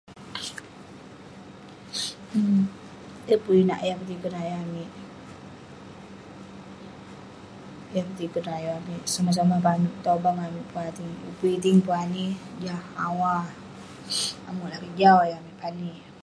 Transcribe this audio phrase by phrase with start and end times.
[2.37, 2.61] um
[3.29, 4.89] Yeng pun inak yah petiken ayuk amik,
[7.95, 9.03] yah petiken ayuk amik.
[9.13, 12.25] Somah somah peh amik petobang, amik pun ani, pun iting pun ani,
[12.63, 13.35] jah awa
[14.47, 15.91] ame' lakeik jau ayuk amik pani.